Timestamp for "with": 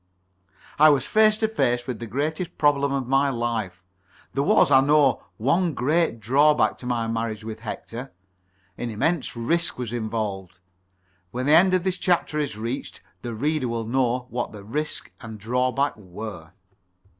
1.85-1.99, 7.43-7.59